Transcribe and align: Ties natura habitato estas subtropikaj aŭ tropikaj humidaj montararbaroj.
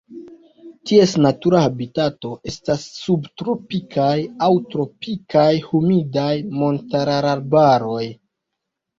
Ties 0.91 1.11
natura 1.23 1.59
habitato 1.63 2.29
estas 2.51 2.85
subtropikaj 3.01 4.15
aŭ 4.45 4.49
tropikaj 4.71 5.43
humidaj 5.67 6.31
montararbaroj. 6.63 8.03